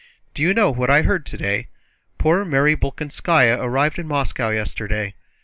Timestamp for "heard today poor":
1.03-2.43